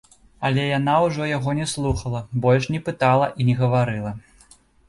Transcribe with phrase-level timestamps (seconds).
[0.47, 4.19] Але яна ўжо яго не слухала, больш не пытала і не гаварыла.